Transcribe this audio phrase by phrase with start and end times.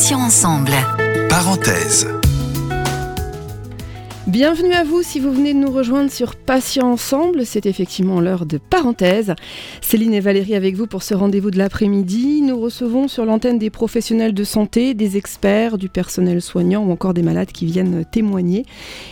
[0.00, 0.72] Patient ensemble.
[1.28, 2.08] Parenthèse.
[4.26, 7.44] Bienvenue à vous si vous venez de nous rejoindre sur Patient Ensemble.
[7.44, 9.34] C'est effectivement l'heure de parenthèse.
[9.82, 12.40] Céline et Valérie avec vous pour ce rendez-vous de l'après-midi.
[12.40, 17.12] Nous recevons sur l'antenne des professionnels de santé, des experts, du personnel soignant ou encore
[17.12, 18.64] des malades qui viennent témoigner.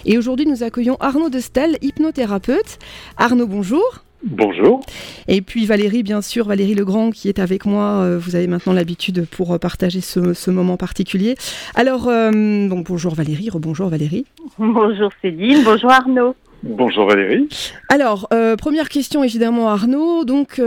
[0.06, 2.78] Et aujourd'hui, nous accueillons Arnaud Destel, hypnothérapeute.
[3.18, 4.07] Arnaud, bonjour.
[4.24, 4.80] Bonjour.
[5.28, 8.02] Et puis Valérie, bien sûr, Valérie Legrand qui est avec moi.
[8.02, 11.36] Euh, vous avez maintenant l'habitude pour euh, partager ce, moment particulier.
[11.76, 14.26] Alors, euh, bonjour Valérie, rebonjour Valérie.
[14.58, 16.34] Bonjour Céline, bonjour Arnaud.
[16.64, 17.48] Bonjour Valérie.
[17.88, 20.24] Alors, première question évidemment Arnaud.
[20.24, 20.60] Donc,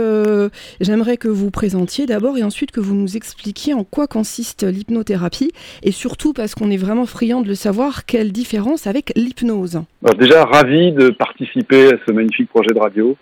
[0.80, 5.52] j'aimerais que vous présentiez d'abord et ensuite que vous nous expliquiez en quoi consiste l'hypnothérapie
[5.82, 9.82] et surtout parce qu'on est vraiment friand de le savoir, quelle différence avec l'hypnose?
[10.18, 13.14] déjà, ravi de participer à ce magnifique projet de radio.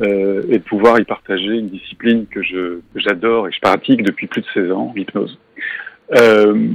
[0.00, 2.40] Euh, et de pouvoir y partager une discipline que
[2.94, 5.38] j'adore et que je pratique depuis plus de 16 ans, l'hypnose.
[6.18, 6.66] Euh,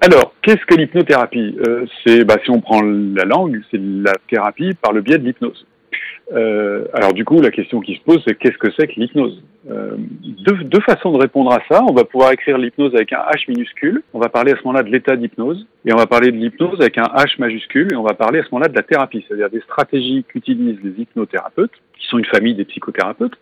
[0.00, 1.56] alors, qu'est-ce que l'hypnothérapie?
[1.66, 5.24] Euh, C'est, bah, si on prend la langue, c'est la thérapie par le biais de
[5.24, 5.66] l'hypnose.
[6.32, 9.42] Euh, alors du coup, la question qui se pose, c'est qu'est-ce que c'est que l'hypnose?
[9.70, 9.96] Euh,
[10.44, 11.82] deux, deux, façons de répondre à ça.
[11.88, 14.02] On va pouvoir écrire l'hypnose avec un H minuscule.
[14.12, 15.66] On va parler à ce moment-là de l'état d'hypnose.
[15.84, 17.92] Et on va parler de l'hypnose avec un H majuscule.
[17.92, 21.02] Et on va parler à ce moment-là de la thérapie, c'est-à-dire des stratégies qu'utilisent les
[21.02, 23.34] hypnothérapeutes, qui sont une famille des psychothérapeutes,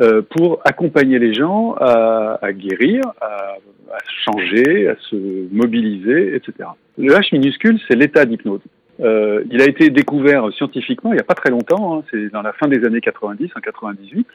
[0.00, 3.56] euh, pour accompagner les gens à, à guérir, à,
[3.92, 5.16] à changer, à se
[5.52, 6.68] mobiliser, etc.
[6.98, 8.60] Le H minuscule, c'est l'état d'hypnose.
[9.00, 12.42] Euh, il a été découvert scientifiquement il n'y a pas très longtemps, hein, c'est dans
[12.42, 14.26] la fin des années 90, en 98,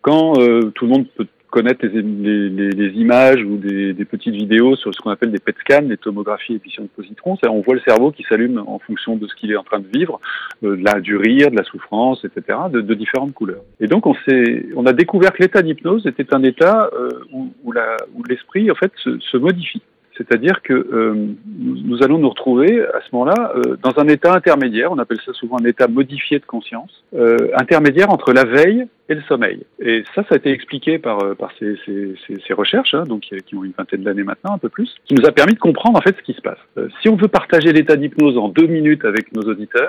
[0.00, 4.34] quand euh, tout le monde peut connaître les, les, les images ou des, des, petites
[4.34, 7.38] vidéos sur ce qu'on appelle des PET scans, des tomographies émission de positrons.
[7.48, 9.86] On voit le cerveau qui s'allume en fonction de ce qu'il est en train de
[9.86, 10.20] vivre,
[10.62, 13.62] euh, de la, du rire, de la souffrance, etc., de, de différentes couleurs.
[13.80, 14.14] Et donc on,
[14.76, 18.92] on a découvert que l'état d'hypnose était un état euh, où, où l'esprit en fait
[18.96, 19.82] se, se modifie.
[20.18, 21.14] C'est-à-dire que euh,
[21.56, 25.32] nous, allons nous retrouver à ce moment-là euh, dans un état intermédiaire, on appelle ça
[25.32, 29.62] souvent un état modifié de conscience, euh, intermédiaire entre la veille et le sommeil.
[29.78, 32.14] Et ça, ça a été expliqué par, euh, par ces, ces,
[32.46, 35.24] ces, recherches, hein, donc qui ont une vingtaine d'années maintenant, un peu plus, qui nous
[35.24, 36.58] a permis de comprendre en fait ce qui se passe.
[36.76, 39.88] Euh, si on veut partager l'état d'hypnose en deux minutes avec nos auditeurs,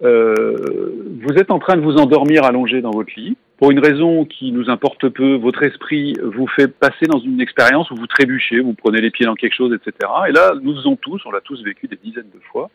[0.00, 4.52] vous êtes en train de vous endormir allongé dans votre lit pour une raison qui
[4.52, 8.74] nous importe peu, votre esprit vous fait passer dans une expérience où vous trébuchez, vous
[8.74, 10.10] prenez les pieds dans quelque chose, etc.
[10.28, 12.70] Et là, nous faisons tous, on l'a tous vécu des dizaines de fois,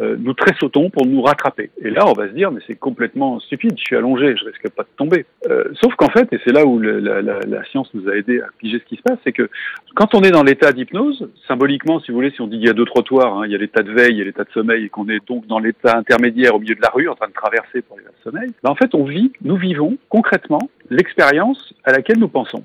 [0.00, 1.70] euh, nous tressautons pour nous rattraper.
[1.82, 4.70] Et là, on va se dire, mais c'est complètement stupide, je suis allongé, je risque
[4.70, 5.26] pas de tomber.
[5.48, 8.14] Euh, sauf qu'en fait, et c'est là où le, la, la, la, science nous a
[8.14, 9.48] aidé à piger ce qui se passe, c'est que
[9.94, 12.70] quand on est dans l'état d'hypnose, symboliquement, si vous voulez, si on dit qu'il y
[12.70, 14.88] a deux trottoirs, hein, il y a l'état de veille et l'état de sommeil, et
[14.88, 17.82] qu'on est donc dans l'état intermédiaire au milieu de la rue, en train de traverser
[17.82, 22.18] pour l'état de sommeil, ben en fait, on vit, nous vivons concrètement l'expérience à laquelle
[22.18, 22.62] nous pensons.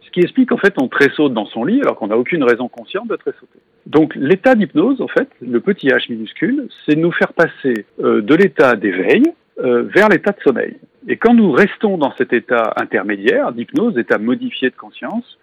[0.00, 2.66] Ce qui explique en fait on tressaute dans son lit alors qu'on n'a aucune raison
[2.68, 3.60] consciente de tressauter.
[3.84, 8.34] Donc l'état d'hypnose, en fait, le petit h minuscule, c'est nous faire passer euh, de
[8.34, 9.22] l'état d'éveil
[9.58, 10.76] euh, vers l'état de sommeil.
[11.08, 15.38] Et quand nous restons dans cet état intermédiaire d'hypnose, état modifié de conscience,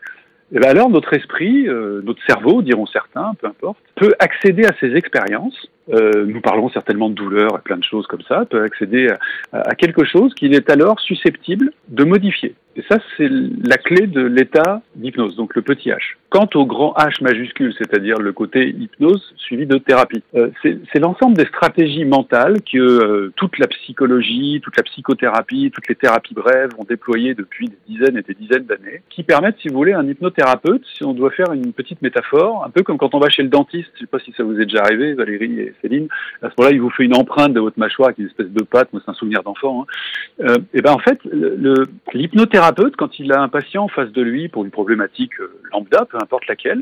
[0.51, 4.73] eh bien alors notre esprit, euh, notre cerveau, diront certains, peu importe, peut accéder à
[4.79, 5.67] ces expériences.
[5.89, 9.07] Euh, nous parlerons certainement de douleur et plein de choses comme ça, peut accéder
[9.51, 12.55] à, à quelque chose qu'il est alors susceptible de modifier.
[12.77, 15.97] Et ça, c'est la clé de l'état d'hypnose, donc le petit h.
[16.29, 21.37] Quant au grand H majuscule, c'est-à-dire le côté hypnose suivi de thérapie, euh, c'est l'ensemble
[21.37, 26.71] des stratégies mentales que euh, toute la psychologie, toute la psychothérapie, toutes les thérapies brèves
[26.77, 30.05] ont déployées depuis des dizaines et des dizaines d'années, qui permettent, si vous voulez, un
[30.05, 33.43] hypnothérapeute, si on doit faire une petite métaphore, un peu comme quand on va chez
[33.43, 36.07] le dentiste, je ne sais pas si ça vous est déjà arrivé, Valérie et Céline,
[36.41, 38.63] à ce moment-là, il vous fait une empreinte de votre mâchoire avec une espèce de
[38.63, 40.45] pâte, moi c'est un souvenir d'enfant, hein.
[40.47, 41.19] euh, et ben en fait,
[42.13, 46.05] l'hypnothérapeute quand il a un patient en face de lui pour une problématique euh, lambda,
[46.05, 46.81] peu importe laquelle,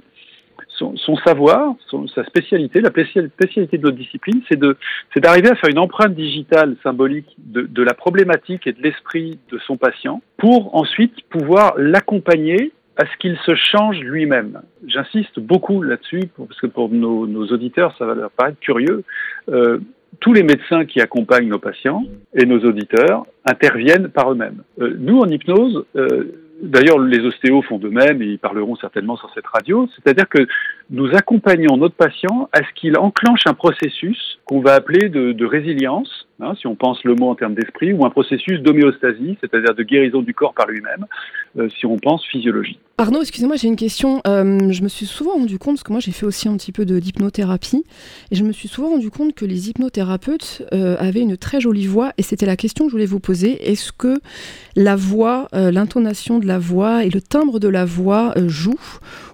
[0.78, 1.76] son, savoir,
[2.14, 7.36] sa spécialité, la spécialité de notre discipline, c'est d'arriver à faire une empreinte digitale symbolique
[7.38, 13.18] de la problématique et de l'esprit de son patient pour ensuite pouvoir l'accompagner à ce
[13.20, 14.62] qu'il se change lui-même.
[14.86, 19.04] J'insiste beaucoup là-dessus parce que pour nos, auditeurs, ça va leur paraître curieux.
[19.50, 19.80] Euh,
[20.20, 22.04] tous les médecins qui accompagnent nos patients
[22.36, 24.62] et nos auditeurs interviennent par eux-mêmes.
[24.80, 26.26] Euh, nous, en hypnose, euh,
[26.64, 30.48] d'ailleurs les ostéos font de même et ils parleront certainement sur cette radio, c'est-à-dire que
[30.90, 35.46] nous accompagnons notre patient à ce qu'il enclenche un processus qu'on va appeler de, de
[35.46, 39.74] résilience, hein, si on pense le mot en termes d'esprit, ou un processus d'homéostasie, c'est-à-dire
[39.74, 41.06] de guérison du corps par lui-même,
[41.58, 42.78] euh, si on pense physiologie.
[42.98, 44.22] Arnaud, excusez-moi, j'ai une question.
[44.28, 46.72] Euh, je me suis souvent rendu compte, parce que moi j'ai fait aussi un petit
[46.72, 47.84] peu d'hypnothérapie,
[48.32, 51.88] et je me suis souvent rendu compte que les hypnothérapeutes euh, avaient une très jolie
[51.88, 53.72] voix, et c'était la question que je voulais vous poser.
[53.72, 54.20] Est-ce que
[54.76, 58.80] la voix, l'intonation de la voix et le timbre de la voix jouent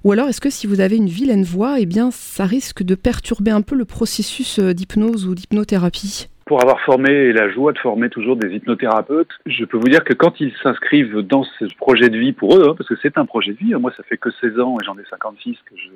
[0.03, 2.95] Ou alors est-ce que si vous avez une vilaine voix, eh bien ça risque de
[2.95, 6.27] perturber un peu le processus d'hypnose ou d'hypnothérapie?
[6.49, 10.15] Pour avoir formé la joie de former toujours des hypnothérapeutes, je peux vous dire que
[10.15, 13.25] quand ils s'inscrivent dans ce projet de vie pour eux, hein, parce que c'est un
[13.27, 15.75] projet de vie, hein, moi ça fait que 16 ans et j'en ai 56 que
[15.77, 15.89] je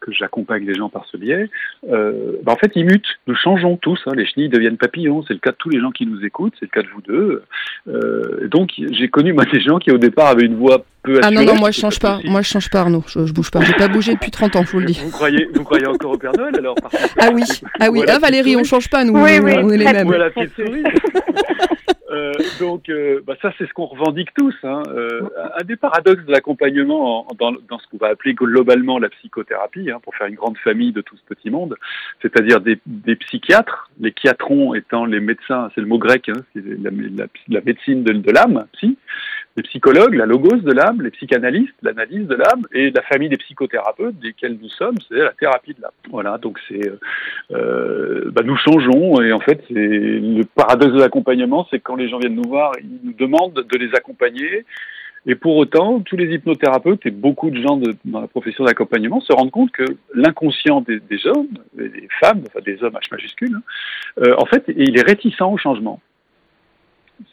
[0.00, 1.48] que j'accompagne les gens par ce biais,
[1.90, 5.34] euh, bah en fait ils mutent, nous changeons tous, hein, les chenilles deviennent papillons, c'est
[5.34, 7.42] le cas de tous les gens qui nous écoutent, c'est le cas de vous deux.
[7.88, 11.30] Euh, donc j'ai connu moi des gens qui au départ avaient une voix peu Ah
[11.30, 13.60] non non moi je change pas, moi je change pas Arnaud, je, je bouge pas,
[13.62, 15.00] j'ai pas bougé depuis 30 ans, je vous le dis.
[15.04, 16.76] Vous croyez, vous croyez encore au Père Noël alors
[17.18, 17.44] Ah oui,
[17.80, 20.10] ah oui, ah Valérie, on change pas nous, oui, oui, on est les mêmes.
[20.10, 20.82] la petite souris.
[22.60, 24.54] Donc, euh, bah ça, c'est ce qu'on revendique tous.
[24.62, 24.82] Hein.
[24.88, 25.22] Euh,
[25.58, 30.00] un des paradoxes de l'accompagnement dans, dans, ce qu'on va appeler globalement la psychothérapie, hein,
[30.02, 31.76] pour faire une grande famille de tout ce petit monde,
[32.22, 36.62] c'est-à-dire des, des, psychiatres, les chiatrons étant les médecins, c'est le mot grec, hein, c'est
[37.48, 38.98] la, médecine de, de l'âme, psy,
[39.58, 43.36] les psychologues, la logos de l'âme, les psychanalystes, l'analyse de l'âme, et la famille des
[43.36, 45.90] psychothérapeutes, desquels nous sommes, c'est la thérapie de l'âme.
[46.10, 46.88] Voilà, donc c'est,
[47.50, 51.96] euh, bah nous changeons, et en fait, c'est le paradoxe de l'accompagnement, c'est que quand
[51.96, 54.64] les gens viennent nous voir, ils nous demandent de les accompagner,
[55.26, 59.20] et pour autant, tous les hypnothérapeutes et beaucoup de gens de, dans la profession d'accompagnement
[59.20, 59.84] se rendent compte que
[60.14, 64.64] l'inconscient des, des, hommes, des femmes, enfin des hommes H majuscule, hein, euh, en fait,
[64.68, 66.00] il est réticent au changement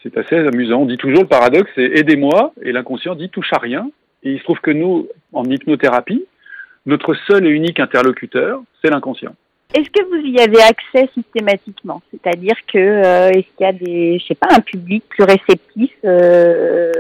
[0.02, 0.82] c'est assez amusant.
[0.82, 3.90] On dit toujours le paradoxe, c'est aidez-moi, et l'inconscient dit touche à rien.
[4.24, 6.26] Et il se trouve que nous, en hypnothérapie,
[6.86, 9.36] notre seul et unique interlocuteur, c'est l'inconscient.
[9.74, 12.02] Est-ce que vous y avez accès systématiquement?
[12.12, 15.92] C'est-à-dire que euh, est-ce qu'il y a des, je sais pas, un public plus réceptif
[16.06, 16.92] euh,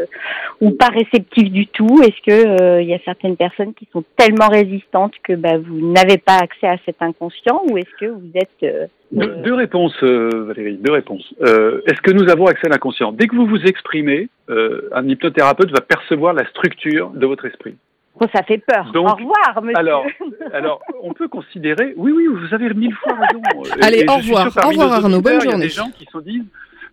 [0.60, 2.02] ou pas réceptif du tout?
[2.02, 5.92] Est-ce que euh, il y a certaines personnes qui sont tellement résistantes que bah, vous
[5.92, 10.78] n'avez pas accès à cet inconscient ou est-ce que vous êtes deux, deux, réponses, Valérie.
[10.78, 11.34] Deux réponses.
[11.40, 13.14] est-ce que nous avons accès à l'inconscient?
[13.14, 17.76] Dès que vous vous exprimez, un hypnothérapeute va percevoir la structure de votre esprit.
[18.20, 18.92] Oh, ça fait peur.
[18.94, 19.78] Donc, au revoir, monsieur.
[19.78, 20.06] Alors,
[20.54, 21.94] alors, on peut considérer.
[21.98, 23.42] Oui, oui, vous avez mille fois raison.
[23.82, 24.48] Allez, au revoir.
[24.64, 25.22] Au revoir, Arnaud.
[25.22, 25.58] Bonne journée.
[25.58, 26.46] Il y a des gens qui se disent.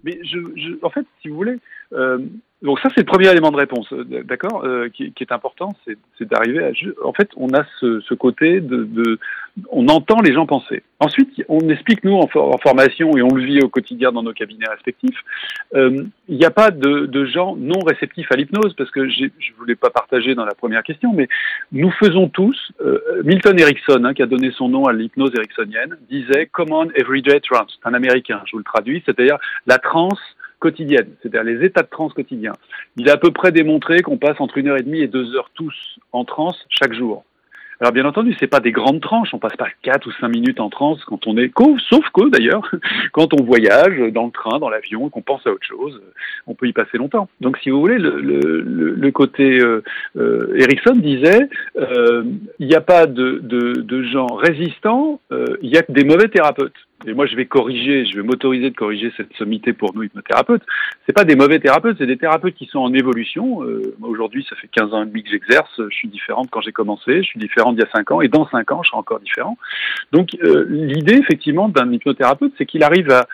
[0.04, 1.58] Mais je, je, en fait, si vous voulez,
[1.92, 2.18] euh,
[2.62, 6.28] donc ça, c'est le premier élément de réponse, euh, d'accord, euh, qui, est important, c'est
[6.28, 6.70] d'arriver à...
[7.04, 9.18] En fait, on a ce, côté de,
[9.70, 10.84] On entend les gens penser.
[11.00, 12.28] Ensuite, on explique, nous, en,
[12.58, 15.18] formation, et on le vit au quotidien dans nos cabinets respectifs,
[15.74, 19.56] euh, il n'y a pas de, gens non réceptifs à l'hypnose, parce que je ne
[19.58, 21.28] voulais pas partager dans la première question, mais
[21.72, 22.72] nous faisons tous...
[23.24, 27.78] Milton Erickson, hein, qui a donné son nom à l'hypnose ericksonienne, disait «Common Everyday Trance»,
[27.84, 30.20] un Américain, je vous le traduis, c'est-à-dire la transe
[30.70, 32.54] c'est-à-dire les états de transe quotidiens.
[32.96, 35.34] Il a à peu près démontré qu'on passe entre une heure et demie et deux
[35.34, 37.24] heures tous en transe chaque jour.
[37.82, 40.60] Alors bien entendu, c'est pas des grandes tranches, on passe pas quatre ou cinq minutes
[40.60, 41.50] en transe quand on est,
[41.90, 42.70] sauf que d'ailleurs,
[43.12, 46.00] quand on voyage dans le train, dans l'avion, qu'on pense à autre chose,
[46.46, 47.28] on peut y passer longtemps.
[47.40, 49.82] Donc si vous voulez, le, côté euh,
[50.16, 52.22] euh, Erickson disait, euh,
[52.60, 56.04] il n'y a pas de, de, de gens résistants, euh, il y a que des
[56.04, 59.94] mauvais thérapeutes et moi je vais corriger, je vais m'autoriser de corriger cette sommité pour
[59.94, 60.62] nous hypnothérapeutes,
[61.06, 63.62] c'est pas des mauvais thérapeutes, c'est des thérapeutes qui sont en évolution.
[63.64, 66.72] Euh, aujourd'hui, ça fait 15 ans et demi que j'exerce, je suis différente quand j'ai
[66.72, 68.98] commencé, je suis différente d'il y a 5 ans, et dans 5 ans, je serai
[68.98, 69.56] encore différent.
[70.12, 73.26] Donc euh, l'idée, effectivement, d'un hypnothérapeute, c'est qu'il arrive à,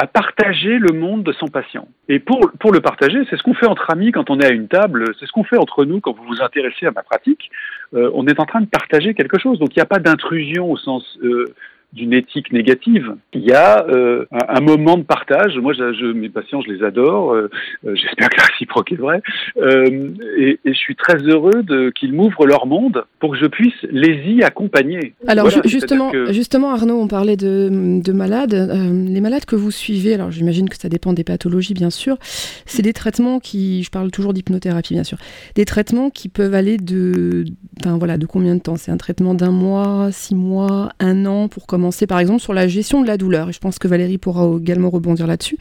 [0.00, 1.86] à partager le monde de son patient.
[2.08, 4.50] Et pour, pour le partager, c'est ce qu'on fait entre amis quand on est à
[4.50, 7.50] une table, c'est ce qu'on fait entre nous quand vous vous intéressez à ma pratique.
[7.92, 9.58] Euh, on est en train de partager quelque chose.
[9.58, 11.44] Donc il n'y a pas d'intrusion au sens euh,
[11.92, 13.16] d'une éthique négative.
[13.32, 15.58] Il y a euh, un, un, moment de partage.
[15.58, 17.32] Moi, je, je, mes patients, je les adore.
[17.32, 17.50] Euh,
[17.84, 19.20] euh J'espère que la réciproque est vraie.
[19.56, 21.64] Euh, et, et, je suis très heureux
[21.96, 25.14] qu'ils m'ouvrent leur monde pour que je puisse les y accompagner.
[25.26, 26.32] Alors voilà, justement, que...
[26.32, 28.54] justement, Arnaud, on parlait de, de malades.
[28.54, 32.18] Les malades que vous suivez, alors j'imagine que ça dépend des pathologies, bien sûr.
[32.66, 35.18] C'est des traitements qui, je parle toujours d'hypnothérapie, bien sûr,
[35.56, 37.44] des traitements qui peuvent aller de,
[37.84, 38.76] voilà, de combien de temps?
[38.76, 42.52] C'est un traitement d'un mois, six mois, un an pour commencer commencer par exemple sur
[42.52, 45.56] la gestion de la douleur, et je pense que Valérie pourra également rebondir là-dessus.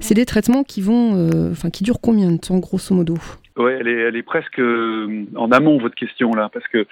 [0.00, 3.14] C'est des traitements qui vont, euh, enfin, qui durent combien de temps, grosso modo?
[3.56, 6.86] Oui, elle est, presque euh, en amont votre question là, parce que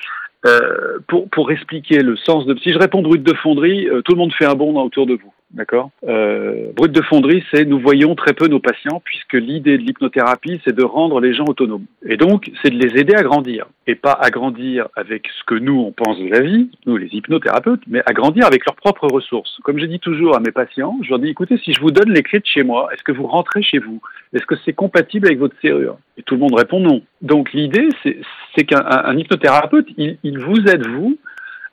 [0.47, 4.32] euh, pour, expliquer le sens de, si je réponds brut de fonderie, tout le monde
[4.32, 5.32] fait un bond autour de vous.
[5.50, 9.83] D'accord euh, Brut de fonderie, c'est nous voyons très peu nos patients puisque l'idée de
[9.83, 11.87] l'hypnothérapie, c'est de rendre les gens autonomes.
[12.07, 13.67] Et donc, c'est de les aider à grandir.
[13.87, 17.09] Et pas à grandir avec ce que nous, on pense de la vie, nous les
[17.12, 19.59] hypnothérapeutes, mais à grandir avec leurs propres ressources.
[19.64, 22.12] Comme je dis toujours à mes patients, je leur dis, écoutez, si je vous donne
[22.12, 24.02] les clés de chez moi, est-ce que vous rentrez chez vous?
[24.35, 25.97] Est-ce que c'est compatible avec votre serrure?
[26.19, 27.00] Et tout le monde répond non.
[27.23, 31.17] Donc l'idée, c'est qu'un hypnothérapeute, il, il vous aide, vous,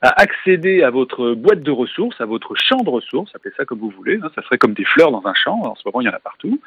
[0.08, 3.90] accéder à votre boîte de ressources, à votre champ de ressources, appelez ça comme vous
[3.90, 6.08] voulez, hein, ça serait comme des fleurs dans un champ, en ce moment il y
[6.08, 6.60] en a partout,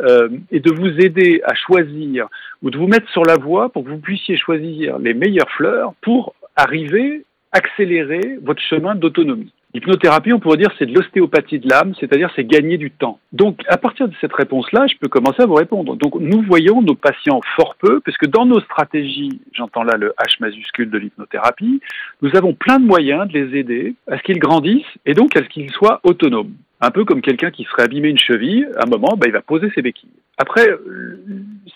[0.00, 2.28] euh, et de vous aider à choisir
[2.62, 5.94] ou de vous mettre sur la voie pour que vous puissiez choisir les meilleures fleurs
[6.00, 9.52] pour arriver, accélérer votre chemin d'autonomie.
[9.74, 13.18] L'hypnothérapie, on pourrait dire, c'est de l'ostéopathie de l'âme, c'est-à-dire c'est gagner du temps.
[13.32, 15.96] Donc, à partir de cette réponse-là, je peux commencer à vous répondre.
[15.96, 20.36] Donc, nous voyons nos patients fort peu, puisque dans nos stratégies, j'entends là le H
[20.40, 21.80] majuscule de l'hypnothérapie,
[22.20, 25.42] nous avons plein de moyens de les aider à ce qu'ils grandissent et donc à
[25.42, 26.52] ce qu'ils soient autonomes.
[26.84, 29.40] Un peu comme quelqu'un qui serait abîmé une cheville, à un moment, bah, il va
[29.40, 30.10] poser ses béquilles.
[30.36, 30.68] Après,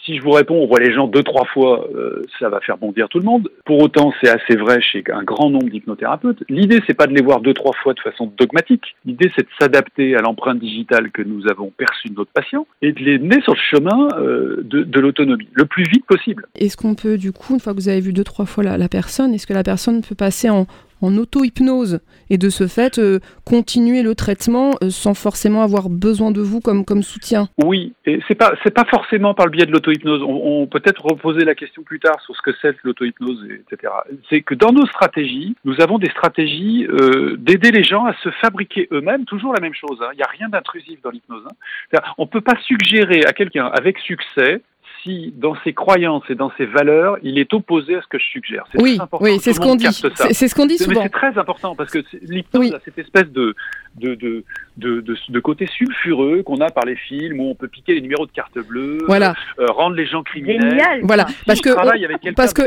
[0.04, 2.76] si je vous réponds, on voit les gens deux, trois fois, euh, ça va faire
[2.76, 3.48] bondir tout le monde.
[3.64, 6.42] Pour autant, c'est assez vrai chez un grand nombre d'hypnothérapeutes.
[6.48, 8.96] L'idée, c'est pas de les voir deux, trois fois de façon dogmatique.
[9.04, 12.90] L'idée, c'est de s'adapter à l'empreinte digitale que nous avons perçue de notre patient et
[12.90, 16.46] de les mener sur le chemin euh, de, l'autonomie le plus vite possible.
[16.56, 18.88] Est-ce qu'on peut, du coup, une fois que vous avez vu deux, trois fois la
[18.88, 20.66] personne, est-ce que la personne peut passer en,
[21.02, 22.00] en auto-hypnose
[22.30, 26.60] et de ce fait euh, continuer le traitement euh, sans forcément avoir besoin de vous
[26.60, 30.22] comme, comme soutien Oui, et c'est pas pas forcément par le biais de l'auto-hypnose.
[30.22, 33.92] On, peut être reposer la question plus tard sur ce que c'est l'auto-hypnose, etc.
[34.28, 38.30] C'est que dans nos stratégies, nous avons des stratégies euh, d'aider les gens à se
[38.30, 39.98] fabriquer eux-mêmes toujours la même chose.
[40.02, 40.10] hein.
[40.12, 41.44] Il n'y a rien d'intrusif dans l'hypnose.
[41.48, 41.98] hein.
[42.18, 44.60] On peut pas suggérer à quelqu'un avec succès
[45.06, 48.24] si dans ses croyances et dans ses valeurs, il est opposé à ce que je
[48.24, 48.64] suggère.
[48.72, 49.86] C'est Oui, très important oui, c'est ce qu'on dit.
[50.32, 51.02] C'est ce qu'on dit Mais souvent.
[51.02, 52.74] c'est très important parce que l'hypnose Oui.
[52.74, 53.54] a cette espèce de,
[54.00, 54.44] de, de,
[54.76, 58.00] de, de, de côté sulfureux qu'on a par les films où on peut piquer les
[58.00, 60.70] numéros de carte bleue, Voilà, euh, rendre les gens criminels.
[60.70, 61.00] Génial.
[61.02, 61.26] voilà.
[61.46, 62.62] Parce que on- Parce que,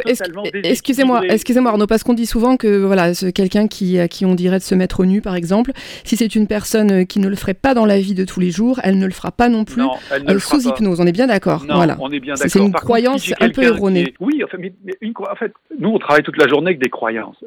[0.63, 4.35] excusez-moi, excusez-moi Arnaud, parce qu'on dit souvent que voilà, ce- quelqu'un qui, à qui on
[4.35, 5.71] dirait de se mettre au nu, par exemple,
[6.03, 8.39] si c'est une personne euh, qui ne le ferait pas dans la vie de tous
[8.39, 10.59] les jours, elle ne le fera pas non plus Non, elle ne euh, le fera
[10.59, 10.75] sous pas.
[10.75, 10.99] hypnose.
[10.99, 11.65] On est bien d'accord.
[11.69, 11.95] Voilà.
[11.99, 12.51] on est bien C'est- d'accord.
[12.53, 14.01] c'est une Par contre, croyance si un peu erronée.
[14.01, 16.67] est- Oui, enfin, mais, mais une, cro- en fait, nous, on travaille toute la journée
[16.69, 17.37] avec des croyances.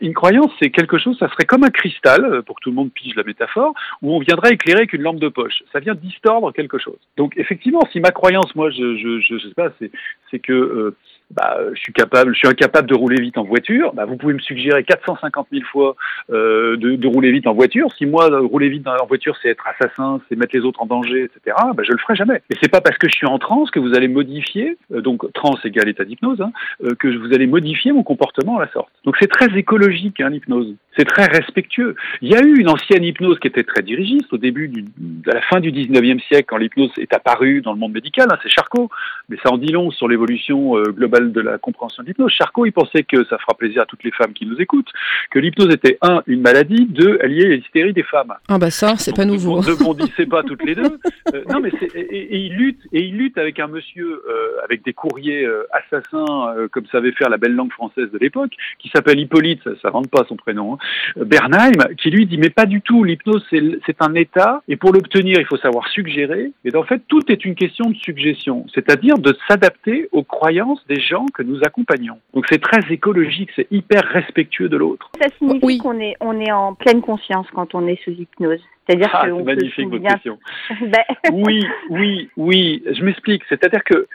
[0.00, 2.76] Une croyance, c'est quelque chose, ça serait comme un cristal, euh, pour que tout le
[2.76, 5.62] monde pige la métaphore, où on viendrait éclairer avec une lampe de poche.
[5.72, 6.98] Ça vient distordre quelque chose.
[7.16, 9.90] Donc, effectivement, si ma croyance, moi, je, je, je, je sais pas, c'est,
[10.30, 10.96] c'est que euh,
[11.30, 13.92] bah, euh, je suis capable, je suis incapable de rouler vite en voiture.
[13.94, 15.96] Bah, vous pouvez me suggérer 450 000 fois
[16.30, 17.88] euh, de, de rouler vite en voiture.
[17.96, 20.86] Si moi, euh, rouler vite en voiture, c'est être assassin, c'est mettre les autres en
[20.86, 21.56] danger, etc.
[21.74, 22.42] Bah, je le ferai jamais.
[22.50, 25.32] Et c'est pas parce que je suis en transe que vous allez modifier, euh, donc
[25.32, 26.52] transe égale état d'hypnose, hein,
[26.84, 28.90] euh, que vous allez modifier mon comportement à la sorte.
[29.04, 30.74] Donc c'est très écologique hein, l'hypnose.
[30.96, 31.94] C'est très respectueux.
[32.20, 34.84] Il y a eu une ancienne hypnose qui était très dirigiste au début, du,
[35.30, 38.28] à la fin du 19e siècle, quand l'hypnose est apparue dans le monde médical.
[38.30, 38.90] hein, c'est Charcot,
[39.28, 40.92] mais ça en dit long sur l'évolution euh,
[41.28, 42.32] de la compréhension de l'hypnose.
[42.32, 44.90] Charcot, il pensait que ça fera plaisir à toutes les femmes qui nous écoutent,
[45.30, 48.34] que l'hypnose était un une maladie, deux elle liait à l'hystérie des femmes.
[48.48, 49.60] Ah bah ça, c'est pas nouveau.
[49.60, 50.98] Ne bondissez pas toutes les deux.
[51.34, 54.84] Euh, non, mais et, et il lutte et il lutte avec un monsieur euh, avec
[54.84, 59.20] des courriers euh, assassins comme savait faire la belle langue française de l'époque, qui s'appelle
[59.20, 60.78] Hippolyte, ça, ça rentre pas son prénom, hein,
[61.24, 63.04] Bernheim, qui lui dit mais pas du tout.
[63.04, 66.52] L'hypnose c'est, c'est un état et pour l'obtenir il faut savoir suggérer.
[66.64, 71.00] Et en fait tout est une question de suggestion, c'est-à-dire de s'adapter aux croyances des
[71.10, 72.18] gens que nous accompagnons.
[72.34, 75.10] Donc c'est très écologique, c'est hyper respectueux de l'autre.
[75.20, 75.78] Ça signifie Oui.
[75.78, 78.60] qu'on est, on est en pleine conscience quand on est sous hypnose.
[78.86, 80.38] C'est-à-dire Ah, c'est se magnifique votre question.
[80.80, 81.02] Ben,
[81.32, 83.42] Oui, oui, oui, je m'explique.
[83.48, 84.06] C'est-à-dire que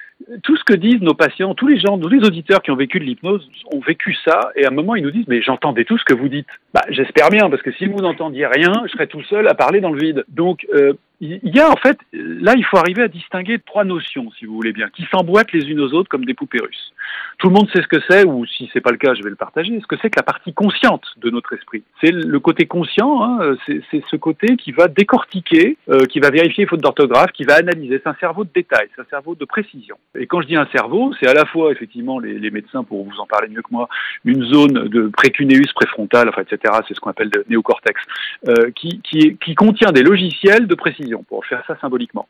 [0.44, 3.00] tout ce que disent nos patients, tous les gens, tous les auditeurs qui ont vécu
[3.00, 5.98] de l'hypnose ont vécu ça et à un moment ils nous disent mais j'entendais tout
[5.98, 6.48] ce que vous dites.
[6.74, 9.82] Bah j'espère bien parce que si vous n'entendiez rien, je serais tout seul à parler
[9.82, 10.26] dans le vide.
[10.30, 14.32] Donc euh, il y a en fait là il faut arriver à distinguer trois notions
[14.38, 16.94] si vous voulez bien qui s'emboîtent les unes aux autres comme des poupées russes.
[17.38, 19.30] Tout le monde sait ce que c'est ou si c'est pas le cas je vais
[19.30, 19.80] le partager.
[19.80, 21.84] Ce que c'est que la partie consciente de notre esprit.
[22.02, 26.64] C'est le côté conscient, hein, c'est ce côté qui va décortiquer, euh, qui va vérifier
[26.64, 28.00] les fautes d'orthographe, qui va analyser.
[28.04, 29.98] C'est un cerveau de détail, c'est un cerveau de précision.
[30.18, 33.04] Et quand je dis un cerveau, c'est à la fois effectivement les, les médecins pour
[33.06, 33.88] vous en parler mieux que moi,
[34.24, 36.74] une zone de précuneus préfrontal, enfin etc.
[36.88, 38.02] C'est ce qu'on appelle le néocortex,
[38.48, 42.28] euh, qui, qui, qui contient des logiciels de précision pour faire ça symboliquement.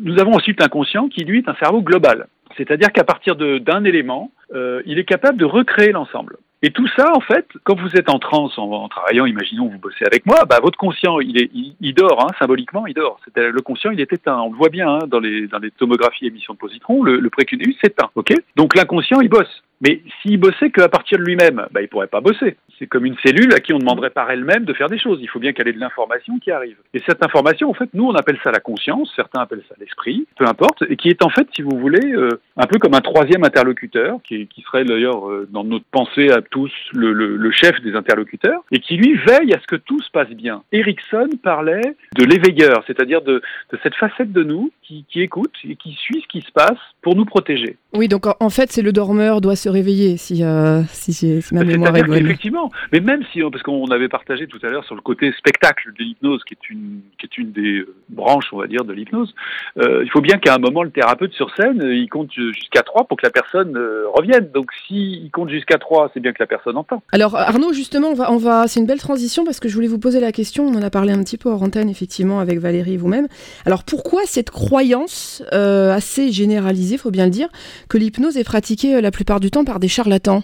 [0.00, 2.26] Nous avons ensuite l'inconscient qui lui est un cerveau global,
[2.56, 6.36] c'est-à-dire qu'à partir d'un élément, euh, il est capable de recréer l'ensemble.
[6.62, 9.78] Et tout ça, en fait, quand vous êtes en transe, en, en travaillant, imaginons vous
[9.78, 13.20] bossez avec moi, bah, votre conscient, il, est, il, dort, hein, symboliquement, il dort.
[13.36, 14.40] Le conscient, il est éteint.
[14.40, 17.28] On le voit bien hein, dans, les, dans les tomographies émissions de positron, le, le
[17.28, 18.08] précuneus s'éteint.
[18.14, 18.32] ok?
[18.56, 19.62] Donc l'inconscient, il bosse.
[19.84, 22.56] Mais s'il bossait qu'à partir de lui-même, bah, il pourrait pas bosser.
[22.78, 25.18] C'est comme une cellule à qui on demanderait par elle-même de faire des choses.
[25.20, 26.76] Il faut bien qu'elle ait de l'information qui arrive.
[26.94, 30.26] Et cette information, en fait, nous, on appelle ça la conscience, certains appellent ça l'esprit,
[30.38, 33.00] peu importe, et qui est en fait, si vous voulez, euh, un peu comme un
[33.00, 38.64] troisième interlocuteur, qui, serait d'ailleurs euh, dans notre pensée à tous le, chef des interlocuteurs,
[38.72, 40.62] et qui lui veille à ce que tout se passe bien.
[40.72, 45.76] Erickson parlait de l'éveilleur, c'est-à-dire de, de, cette facette de nous qui, qui, écoute et
[45.76, 47.76] qui suit ce qui se passe pour nous protéger.
[47.92, 51.64] Oui, donc en fait, c'est le dormeur doit se réveiller, si, euh, si, si ma
[51.64, 52.24] mémoire est bonne.
[52.24, 55.92] Effectivement, mais même si, parce qu'on avait partagé tout à l'heure sur le côté spectacle
[55.92, 58.92] de l'hypnose, qui est une, qui est une des euh, branches, on va dire, de
[58.92, 59.34] l'hypnose,
[59.78, 62.82] euh, il faut bien qu'à un moment, le thérapeute sur scène, euh, il compte jusqu'à
[62.82, 64.48] 3 pour que la personne euh, revienne.
[64.52, 67.02] Donc s'il compte jusqu'à 3, c'est bien que la personne entend.
[67.12, 69.88] Alors Arnaud, justement, on va, on va, c'est une belle transition parce que je voulais
[69.88, 72.58] vous poser la question, on en a parlé un petit peu hors antenne, effectivement, avec
[72.58, 73.26] Valérie et vous-même.
[73.66, 77.48] Alors pourquoi cette croyance assez généralisée, faut bien le dire,
[77.88, 79.53] que l'hypnose est pratiquée la plupart du temps?
[79.62, 80.42] Par des charlatans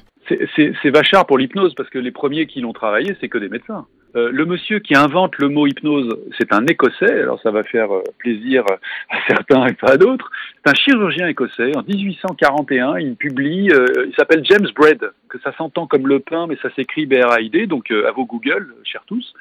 [0.57, 3.87] c'est vachard pour l'hypnose parce que les premiers qui l'ont travaillé, c'est que des médecins.
[4.17, 7.95] Euh, le monsieur qui invente le mot hypnose, c'est un Écossais, alors ça va faire
[7.95, 8.64] euh, plaisir
[9.09, 10.31] à certains et pas à d'autres.
[10.57, 11.76] C'est un chirurgien écossais.
[11.76, 16.49] En 1841, il publie, euh, il s'appelle James Bread, que ça s'entend comme le pain,
[16.49, 19.33] mais ça s'écrit B-R-A-I-D, donc à vos Google, chers tous.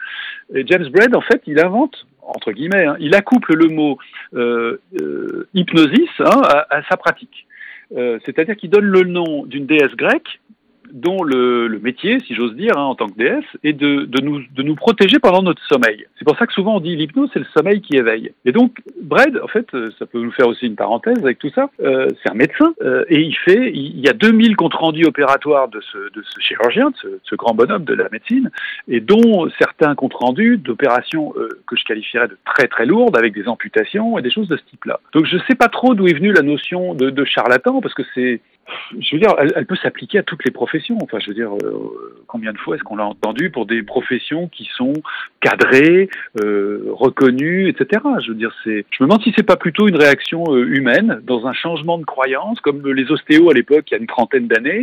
[0.54, 3.98] Et James Bread, en fait, il invente entre guillemets, hein, il accouple le mot
[5.56, 7.48] hypnosis hein, à, sa pratique.
[7.92, 10.39] C'est-à-dire qu'il donne le nom d'une déesse grecque
[10.92, 14.24] dont le, le, métier, si j'ose dire, hein, en tant que déesse, est de, de,
[14.24, 16.06] nous, de nous protéger pendant notre sommeil.
[16.18, 18.32] C'est pour ça que souvent on dit l'hypnose, c'est le sommeil qui éveille.
[18.46, 19.68] Et donc, Brad, en fait,
[19.98, 23.06] ça peut nous faire aussi une parenthèse avec tout ça, euh, c'est un médecin, euh,
[23.10, 26.90] et il fait, il, y a 2000 comptes rendus opératoires de ce, de ce chirurgien,
[26.90, 28.52] de ce, ce, grand bonhomme de la médecine,
[28.88, 33.34] et dont certains comptes rendus d'opérations euh, que je qualifierais de très très lourdes, avec
[33.34, 35.00] des amputations et des choses de ce type-là.
[35.14, 38.04] Donc je sais pas trop d'où est venue la notion de, de charlatan, parce que
[38.14, 38.42] c'est
[39.00, 40.98] je veux dire, elle, peut s'appliquer à toutes les professions.
[41.02, 44.48] Enfin, je veux dire, euh, combien de fois est-ce qu'on l'a entendu pour des professions
[44.48, 44.94] qui sont
[45.42, 46.10] cadrées,
[46.44, 48.02] euh, reconnues, etc.
[48.22, 48.86] Je veux dire, c'est.
[48.92, 52.06] Je me demande si c'est pas plutôt une réaction euh, humaine dans un changement de
[52.06, 54.82] croyance, comme les ostéos à l'époque, il y a une trentaine d'années.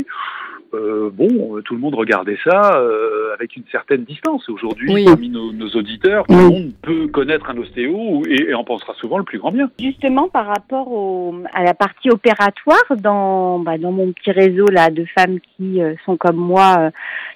[0.74, 4.48] Euh, bon, tout le monde regardait ça euh, avec une certaine distance.
[4.48, 5.04] Aujourd'hui, oui.
[5.04, 8.94] parmi nos, nos, auditeurs, tout le monde peut connaître un ostéo et, et, en pensera
[8.94, 9.70] souvent le plus grand bien.
[9.78, 14.90] Justement, par rapport au, à la partie opératoire, dans, bah, dans mon petit réseau là
[14.90, 16.90] de femmes qui euh, sont comme moi euh,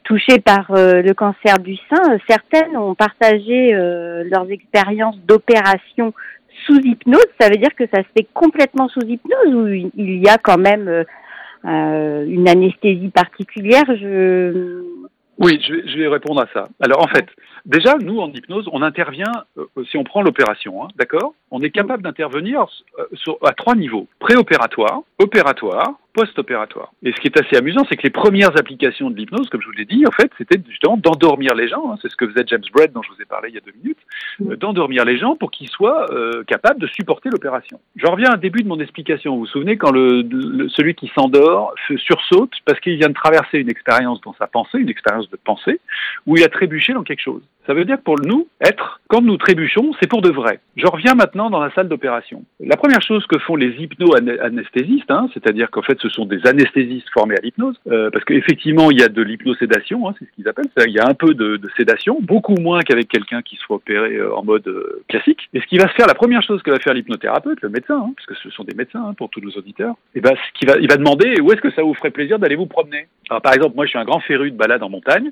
[0.04, 6.12] touchées par euh, le cancer du sein, certaines ont partagé leurs expériences d'opération
[6.66, 7.26] sous hypnose.
[7.40, 10.58] Ça veut dire que ça se fait complètement sous hypnose ou il y a quand
[10.58, 11.04] même euh,
[11.64, 13.84] une anesthésie particulière.
[15.40, 16.68] Oui, je vais, je vais, répondre à ça.
[16.80, 17.26] Alors en fait,
[17.64, 21.32] déjà, nous en hypnose, on intervient, euh, si on prend l'opération, hein, d'accord?
[21.50, 22.66] On est capable d'intervenir
[22.98, 24.06] euh, à trois niveaux.
[24.18, 26.92] Préopératoire, opératoire, post-opératoire.
[27.02, 29.66] Et ce qui est assez amusant, c'est que les premières applications de l'hypnose, comme je
[29.66, 31.92] vous l'ai dit, en fait, c'était justement d'endormir les gens.
[31.92, 33.60] Hein, c'est ce que faisait James Brett, dont je vous ai parlé il y a
[33.60, 33.98] deux minutes,
[34.42, 37.80] euh, d'endormir les gens pour qu'ils soient euh, capables de supporter l'opération.
[37.96, 39.34] Je reviens au début de mon explication.
[39.34, 43.58] Vous vous souvenez quand le, le celui qui s'endort sursaute parce qu'il vient de traverser
[43.58, 45.80] une expérience dans sa pensée, une expérience de pensée,
[46.26, 47.42] où il a trébuché dans quelque chose.
[47.70, 50.58] Ça veut dire que pour nous, être, quand nous trébuchons, c'est pour de vrai.
[50.76, 52.42] Je reviens maintenant dans la salle d'opération.
[52.58, 57.08] La première chose que font les hypno-anesthésistes, hein, c'est-à-dire qu'en fait, ce sont des anesthésistes
[57.10, 60.48] formés à l'hypnose, euh, parce qu'effectivement, il y a de l'hypnosédation, hein, c'est ce qu'ils
[60.48, 64.16] appellent, il y a un peu de, sédation, beaucoup moins qu'avec quelqu'un qui soit opéré
[64.16, 65.48] euh, en mode euh, classique.
[65.54, 68.02] Et ce qui va se faire, la première chose que va faire l'hypnothérapeute, le médecin,
[68.04, 70.58] hein, parce ce sont des médecins hein, pour tous nos auditeurs, et eh ben, ce
[70.58, 73.06] qui va, il va demander où est-ce que ça vous ferait plaisir d'aller vous promener?
[73.30, 75.30] Alors, par exemple, moi, je suis un grand féru de balade en montagne.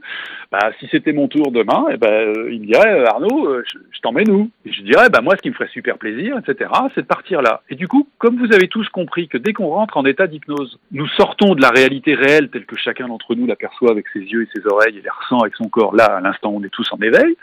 [0.52, 1.96] Bah, si c'était mon tour demain, et eh
[2.34, 5.42] ben, il me dirait, Arnaud, je, je t'emmène où Et je dirais, bah, moi, ce
[5.42, 7.62] qui me ferait super plaisir, etc., c'est de partir là.
[7.70, 10.78] Et du coup, comme vous avez tous compris que dès qu'on rentre en état d'hypnose,
[10.92, 14.42] nous sortons de la réalité réelle telle que chacun d'entre nous l'aperçoit avec ses yeux
[14.42, 16.70] et ses oreilles et les ressent avec son corps là à l'instant où on est
[16.70, 17.36] tous en éveil,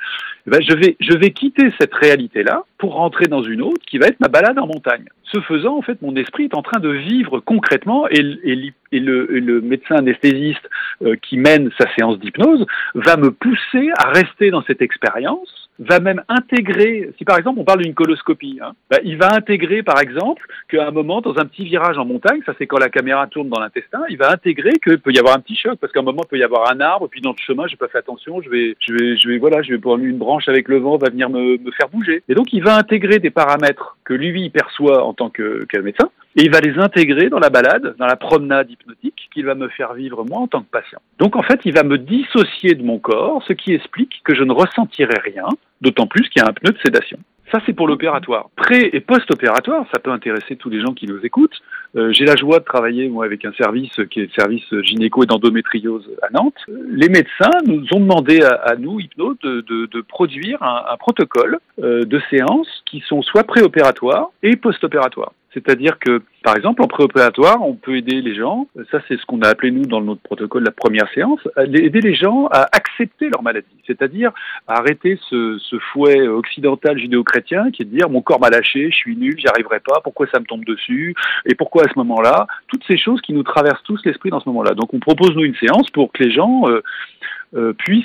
[0.48, 3.82] eh ben je vais je vais quitter cette réalité là pour rentrer dans une autre
[3.86, 5.06] qui va être ma balade en montagne.
[5.24, 9.00] Ce faisant, en fait, mon esprit est en train de vivre concrètement et, et, et,
[9.00, 10.70] le, le, médecin anesthésiste
[11.02, 16.00] euh, qui mène sa séance d'hypnose va me pousser à rester dans cette expérience va
[16.00, 20.00] même intégrer, si par exemple on parle d'une coloscopie, hein, bah, il va intégrer par
[20.00, 23.28] exemple qu'à un moment dans un petit virage en montagne, ça c'est quand la caméra
[23.28, 26.00] tourne dans l'intestin, il va intégrer qu'il peut y avoir un petit choc parce qu'à
[26.00, 27.98] un moment il peut y avoir un arbre, puis dans le chemin j'ai pas fait
[27.98, 30.78] attention, je vais, je vais, je vais voilà, je vais prendre une branche avec le
[30.78, 32.24] vent va venir me, me, faire bouger.
[32.30, 36.10] Et donc il va intégrer des paramètres que lui perçoit en tant que, que médecin
[36.36, 39.70] et il va les intégrer dans la balade, dans la promenade hypnotique qu'il va me
[39.70, 41.00] faire vivre moi en tant que patient.
[41.20, 44.44] Donc en fait, il va me dissocier de mon corps, ce qui explique que je
[44.44, 45.48] ne ressentirai rien,
[45.82, 47.18] d'autant plus qu'il y a un pneu de sédation.
[47.52, 48.50] Ça, c'est pour l'opératoire.
[48.56, 51.62] Pré- et post-opératoire, ça peut intéresser tous les gens qui nous écoutent.
[51.96, 55.28] Euh, J'ai la joie de travailler, avec un service qui est le service gynéco et
[55.28, 56.58] d'endométriose à Nantes.
[56.90, 62.20] Les médecins nous ont demandé à, nous, Hypno, de, produire un, un protocole euh, de
[62.32, 65.34] séances qui sont soit préopératoires et post-opératoires.
[65.56, 69.42] C'est-à-dire que, par exemple, en préopératoire, on peut aider les gens, ça c'est ce qu'on
[69.42, 73.42] a appelé nous dans notre protocole la première séance, aider les gens à accepter leur
[73.42, 74.34] maladie, c'est-à-dire
[74.68, 78.92] à arrêter ce, ce fouet occidental judéo-chrétien qui est de dire mon corps m'a lâché,
[78.92, 81.16] je suis nul, j'y arriverai pas, pourquoi ça me tombe dessus,
[81.46, 84.50] et pourquoi à ce moment-là, toutes ces choses qui nous traversent tous l'esprit dans ce
[84.50, 84.74] moment-là.
[84.74, 86.82] Donc on propose nous une séance pour que les gens euh,
[87.56, 88.04] euh, puissent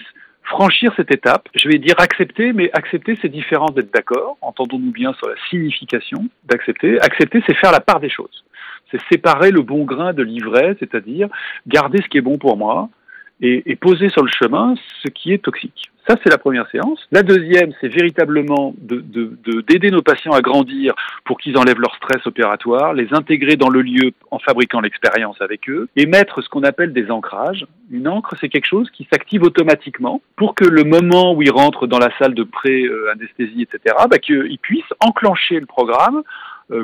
[0.50, 1.48] franchir cette étape.
[1.54, 4.36] Je vais dire accepter, mais accepter, c'est différent d'être d'accord.
[4.42, 7.00] Entendons-nous bien sur la signification d'accepter.
[7.00, 8.44] Accepter, c'est faire la part des choses.
[8.90, 11.28] C'est séparer le bon grain de l'ivraie, c'est-à-dire
[11.66, 12.90] garder ce qui est bon pour moi
[13.40, 15.90] et, et, poser sur le chemin ce qui est toxique.
[16.08, 17.06] Ça, c'est la première séance.
[17.12, 21.94] La deuxième, c'est véritablement d'aider de, de, nos patients à grandir pour qu'ils enlèvent leur
[21.96, 26.48] stress opératoire, les intégrer dans le lieu en fabriquant l'expérience avec eux et mettre ce
[26.48, 27.66] qu'on appelle des ancrages.
[27.90, 31.86] Une encre, c'est quelque chose qui s'active automatiquement pour que le moment où ils rentrent
[31.86, 36.22] dans la salle de pré-anesthésie, etc., bah, qu'ils puissent enclencher le programme euh,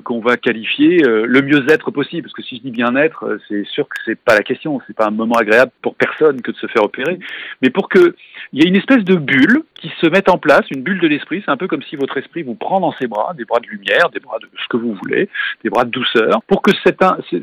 [0.05, 2.23] qu'on va qualifier euh, le mieux-être possible.
[2.23, 4.81] Parce que si je dis bien-être, euh, c'est sûr que c'est pas la question.
[4.87, 7.19] C'est pas un moment agréable pour personne que de se faire opérer,
[7.63, 8.15] mais pour que
[8.53, 11.09] il y ait une espèce de bulle qui se mette en place, une bulle de
[11.09, 11.43] l'esprit.
[11.45, 13.67] C'est un peu comme si votre esprit vous prend dans ses bras, des bras de
[13.67, 15.29] lumière, des bras de ce que vous voulez,
[15.65, 17.01] des bras de douceur, pour que cet,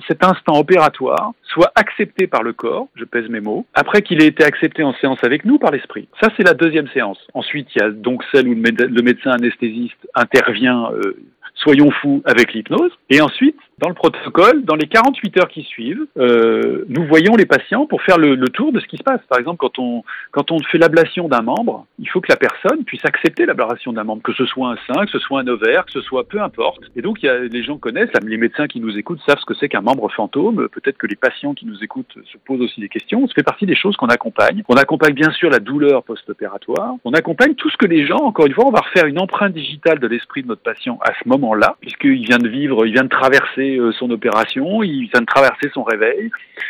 [0.08, 2.88] cet instant opératoire soit accepté par le corps.
[2.96, 3.66] Je pèse mes mots.
[3.74, 6.08] Après qu'il ait été accepté en séance avec nous par l'esprit.
[6.22, 7.20] Ça, c'est la deuxième séance.
[7.34, 10.92] Ensuite, il y a donc celle où le médecin anesthésiste intervient.
[10.94, 11.16] Euh,
[11.64, 12.92] soyons fous avec l'hypnose.
[13.10, 17.46] Et ensuite, dans le protocole, dans les 48 heures qui suivent, euh, nous voyons les
[17.46, 19.22] patients pour faire le, le, tour de ce qui se passe.
[19.28, 22.84] Par exemple, quand on, quand on fait l'ablation d'un membre, il faut que la personne
[22.84, 25.86] puisse accepter l'ablation d'un membre, que ce soit un sein, que ce soit un ovaire,
[25.86, 26.82] que ce soit peu importe.
[26.96, 29.46] Et donc, il y a, les gens connaissent, les médecins qui nous écoutent savent ce
[29.46, 30.68] que c'est qu'un membre fantôme.
[30.70, 33.28] Peut-être que les patients qui nous écoutent se posent aussi des questions.
[33.28, 34.64] Ça fait partie des choses qu'on accompagne.
[34.70, 36.96] On accompagne bien sûr la douleur post-opératoire.
[37.06, 39.54] On accompagne tout ce que les gens, encore une fois, on va refaire une empreinte
[39.54, 43.04] digitale de l'esprit de notre patient à ce moment-là, puisqu'il vient de vivre, il vient
[43.04, 43.63] de traverser
[44.00, 46.30] son opération, il vient de traverser son réveil,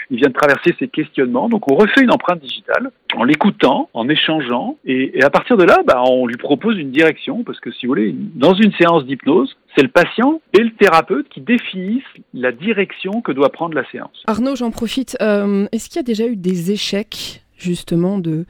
[0.10, 1.50] il vient de traverser ses questionnements.
[1.50, 5.64] Donc on refait une empreinte digitale en l'écoutant, en échangeant, et, et, à partir de
[5.64, 9.06] là, bah, on lui propose une direction, parce que si vous voulez, dans une séance
[9.06, 12.04] d'hypnose, c'est le patient et le thérapeute qui définissent
[12.34, 14.24] la direction que doit prendre la séance.
[14.28, 15.18] Arnaud, j'en profite.
[15.22, 18.46] Euh, Est-ce qu'il y a déjà eu des échecs justement de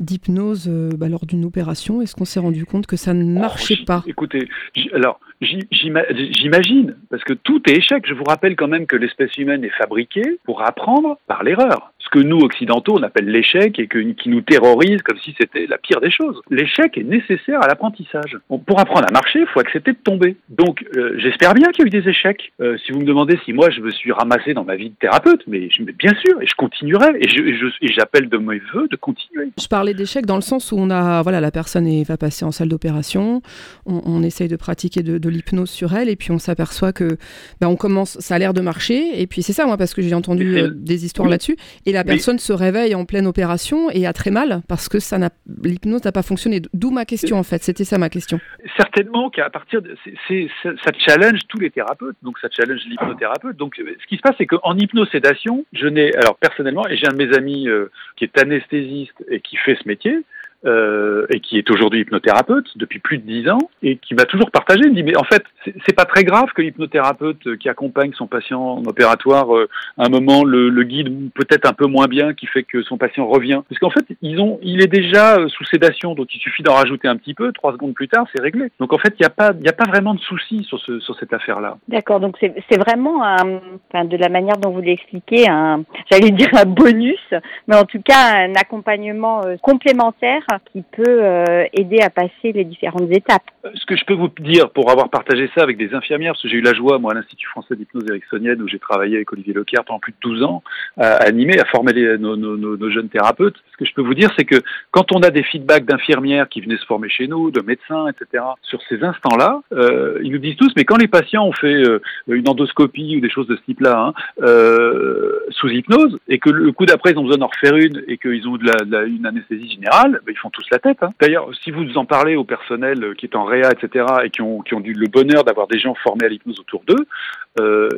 [0.00, 2.02] d'hypnose euh, bah, lors d'une opération?
[2.02, 4.02] Est-ce qu'on s'est rendu compte que ça ne marchait oh, pas?
[4.06, 4.48] Écoutez,
[4.92, 8.04] alors j'imagine, parce que tout est échec.
[8.06, 11.93] Je vous rappelle quand même que l'espèce humaine est fabriquée pour apprendre par l'erreur.
[12.04, 15.66] Ce que nous, occidentaux, on appelle l'échec et que, qui nous terrorise comme si c'était
[15.66, 16.40] la pire des choses.
[16.50, 18.38] L'échec est nécessaire à l'apprentissage.
[18.66, 20.36] Pour apprendre à marcher, il faut accepter de tomber.
[20.48, 22.52] Donc, euh, j'espère bien qu'il y a eu des échecs.
[22.60, 24.94] Euh, si vous me demandez si moi, je me suis ramassé dans ma vie de
[24.94, 29.50] thérapeute, mais, bien sûr, et je continuerai, et j'appelle de mes voeux de continuer.
[29.58, 32.50] Je parlais d'échec dans le sens où on a, voilà, la personne va passer en
[32.50, 33.42] salle d'opération,
[33.86, 37.16] on, on, essaye de pratiquer de, de l'hypnose sur elle, et puis on s'aperçoit que
[37.60, 40.02] ben, on commence, ça a l'air de marcher, et puis c'est ça, moi, parce que
[40.02, 41.32] j'ai entendu euh, des histoires oui.
[41.32, 42.40] là-dessus, et la personne mais...
[42.40, 45.30] se réveille en pleine opération et a très mal parce que ça n'a,
[45.62, 46.60] l'hypnose n'a pas fonctionné.
[46.72, 48.40] D'où ma question, en fait, c'était ça ma question.
[48.76, 52.48] Certainement qu'à partir de, c est, c est, ça challenge tous les thérapeutes, donc ça
[52.50, 53.56] challenge l'hypnothérapeute.
[53.56, 57.12] Donc, ce qui se passe, c'est qu'en hypnosédation, je n'ai, alors personnellement, et j'ai un
[57.12, 60.20] de mes amis euh, qui est anesthésiste et qui fait ce métier,
[60.66, 64.50] euh, et qui est aujourd'hui hypnothérapeute depuis plus de dix ans et qui m'a toujours
[64.50, 64.80] partagé.
[64.84, 65.44] Il me dit mais en fait
[65.86, 70.08] c'est pas très grave que l'hypnothérapeute qui accompagne son patient en opératoire euh, à un
[70.08, 73.60] moment le, le guide peut-être un peu moins bien qui fait que son patient revient
[73.68, 76.74] parce qu'en fait ils ont il est déjà euh, sous sédation donc il suffit d'en
[76.74, 78.70] rajouter un petit peu trois secondes plus tard c'est réglé.
[78.80, 81.00] Donc en fait il n'y a pas il a pas vraiment de souci sur ce
[81.00, 81.76] sur cette affaire là.
[81.88, 83.60] D'accord donc c'est vraiment un,
[83.92, 87.20] enfin, de la manière dont vous l'expliquez un j'allais dire un bonus
[87.68, 90.42] mais en tout cas un accompagnement euh, complémentaire
[90.72, 93.42] qui peut euh, aider à passer les différentes étapes.
[93.74, 96.48] Ce que je peux vous dire pour avoir partagé ça avec des infirmières, parce que
[96.48, 99.54] j'ai eu la joie, moi, à l'Institut français d'hypnose ericksonienne, où j'ai travaillé avec Olivier
[99.54, 100.62] Leclerc pendant plus de 12 ans,
[100.96, 103.56] à animer, à former nos, jeunes thérapeutes.
[103.72, 104.56] Ce que je peux vous dire, c'est que
[104.90, 108.44] quand on a des feedbacks d'infirmières qui venaient se former chez nous, de médecins, etc.,
[108.62, 112.00] sur ces instants-là, euh, ils nous disent tous, mais quand les patients ont fait euh,
[112.28, 116.72] une endoscopie ou des choses de ce type-là, hein, euh, sous hypnose, et que le
[116.72, 120.20] coup d'après, ils ont besoin d'en refaire une, et qu'ils ont de une anesthésie générale,
[120.26, 121.02] ben, ils font tous la tête.
[121.02, 121.12] Hein.
[121.20, 124.60] D'ailleurs, si vous en parlez au personnel qui est en réa, etc., et qui ont,
[124.60, 127.06] qui ont eu le bonheur d'avoir des gens formés à l'hypnose autour d'eux,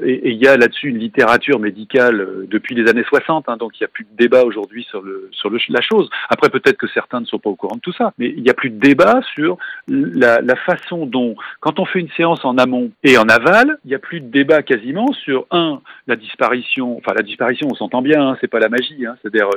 [0.04, 3.82] et il y a là-dessus une littérature médicale depuis les années 60, hein, donc il
[3.82, 6.08] n'y a plus de débat aujourd'hui sur, le, sur le, la chose.
[6.28, 8.50] Après, peut-être que certains ne sont pas au courant de tout ça, mais il n'y
[8.50, 9.56] a plus de débat sur
[9.88, 13.94] la, façon dont, quand on fait une séance en amont et en aval, il n'y
[13.94, 18.28] a plus de débat quasiment sur, un, la disparition, enfin la disparition, on s'entend bien,
[18.28, 19.48] hein, c'est pas la magie, hein, c'est-à-dire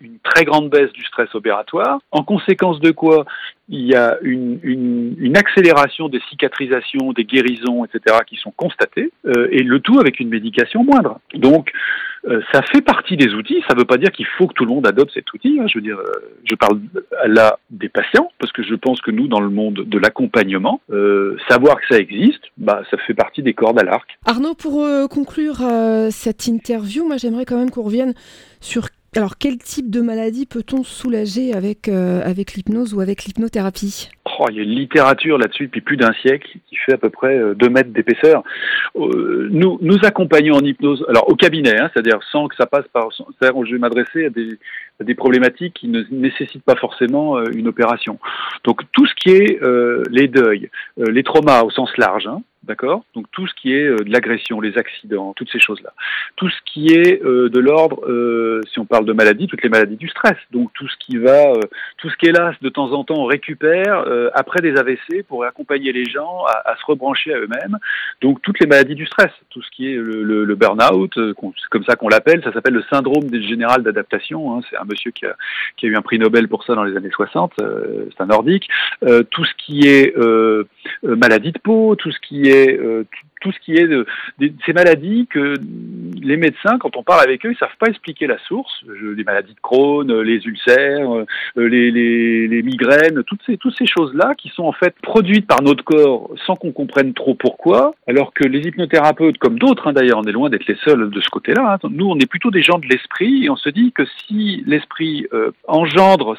[0.00, 1.79] une très grande baisse du stress opératoire,
[2.10, 3.24] en conséquence de quoi
[3.70, 9.62] il y a une, accélération des cicatrisations, des guérisons, etc., qui sont constatées, euh, et
[9.62, 11.20] le tout avec une médication moindre.
[11.34, 11.70] Donc,
[12.26, 13.62] euh, ça fait partie des outils.
[13.68, 15.58] Ça ne veut pas dire qu'il faut que tout le monde adopte cet outil.
[15.60, 15.66] Hein.
[15.68, 16.80] Je veux dire, euh, je parle
[17.26, 20.80] là des patients, parce que je pense que nous, dans le monde de l'accompagnement,
[21.48, 24.18] savoir que ça existe, bah, ça fait partie des cordes à l'arc.
[24.26, 25.58] Arnaud, pour conclure
[26.10, 28.14] cette interview, moi, j'aimerais quand même qu'on revienne
[28.60, 34.08] sur alors, quel type de maladie peut-on soulager avec, euh, avec l'hypnose ou avec l'hypnothérapie?
[34.38, 37.10] Oh, Il y a une littérature là-dessus depuis plus d'un siècle qui fait à peu
[37.10, 38.44] près 2 euh, mètres d'épaisseur.
[38.94, 42.86] Euh, nous, nous accompagnons en hypnose, alors au cabinet, hein, c'est-à-dire sans que ça passe
[42.92, 43.08] par...
[43.12, 44.60] C'est-à-dire je vais m'adresser à des,
[45.00, 48.20] à des problématiques qui ne nécessitent pas forcément une opération.
[48.62, 49.60] Donc tout ce qui est
[50.08, 53.96] les deuils, les traumas au sens large, hein, D'accord Donc tout ce qui est euh,
[53.96, 55.94] de l'agression, les accidents, toutes ces choses-là.
[56.36, 59.70] Tout ce qui est euh, de l'ordre, euh, si on parle de maladies, toutes les
[59.70, 60.36] maladies du stress.
[60.50, 61.54] Donc tout ce qui va,
[61.96, 66.04] tout ce qu'hélas de temps en temps on récupère après des AVC pour accompagner les
[66.04, 67.78] gens à, se rebrancher à eux-mêmes.
[68.20, 71.18] Donc toutes les maladies du stress, tout ce qui est le, burn-out,
[71.70, 74.54] comme ça qu'on l'appelle, ça s'appelle le syndrome général d'adaptation.
[74.54, 74.60] Hein.
[74.68, 75.34] C'est un monsieur qui a,
[75.76, 78.68] qui a, eu un prix Nobel pour ça dans les années 60, c'est un nordique.
[79.30, 80.14] tout ce qui est
[81.02, 83.04] maladie de peau, tout ce qui est euh,
[83.40, 84.06] tout ce qui est de,
[84.66, 85.54] ces maladies que
[86.20, 88.84] les médecins, quand on parle avec eux, ils savent pas expliquer la source.
[88.86, 91.24] les maladies de Crohn, les ulcères, euh,
[91.56, 95.62] les, les, les migraines, toutes ces, toutes ces choses-là qui sont en fait produites par
[95.62, 100.18] notre corps sans qu'on comprenne trop pourquoi, alors que les hypnothérapeutes, comme d'autres hein, d'ailleurs,
[100.18, 101.78] on est loin d'être les seuls de ce côté-là.
[101.82, 101.88] Hein.
[101.90, 105.26] Nous, on est plutôt des gens de l'esprit et on se dit que si l'esprit
[105.32, 106.36] euh, engendre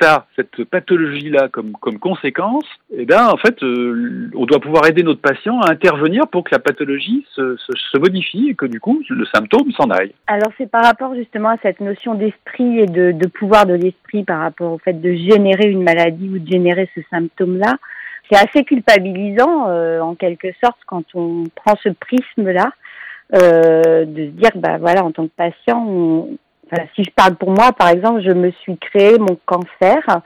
[0.00, 2.64] ça, cette pathologie-là comme, comme conséquence,
[2.96, 6.50] eh bien, en fait, euh, on doit pouvoir aider notre patient à intervenir pour que
[6.52, 10.12] la pathologie se, modifie et que du coup le symptôme s'en aille.
[10.26, 14.40] Alors c'est par rapport justement à cette notion d'esprit et de, pouvoir de l'esprit par
[14.40, 17.76] rapport au fait de générer une maladie ou de générer ce symptôme-là.
[18.30, 22.70] C'est assez culpabilisant euh, en quelque sorte quand on prend ce prisme-là
[23.34, 26.28] euh, de se dire bah voilà en tant que patient,
[26.94, 30.22] si je parle pour moi par exemple, je me suis créé mon cancer.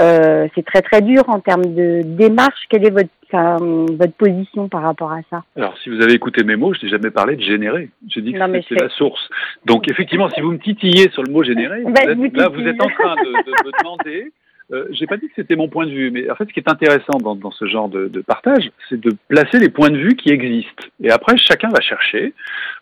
[0.00, 2.66] Euh, c'est très très dur en termes de démarche.
[2.70, 6.56] Quelle est votre votre position par rapport à ça Alors, si vous avez écouté mes
[6.56, 7.90] mots, je n'ai jamais parlé de générer.
[8.08, 9.28] J'ai dit que c'est la source.
[9.64, 12.88] Donc, effectivement, si vous me titillez sur le mot générer, bah, là, vous êtes en
[12.88, 14.32] train de, de me demander
[14.72, 16.60] euh, j'ai pas dit que c'était mon point de vue, mais en fait, ce qui
[16.60, 19.98] est intéressant dans, dans ce genre de, de partage, c'est de placer les points de
[19.98, 20.84] vue qui existent.
[21.02, 22.32] Et après, chacun va chercher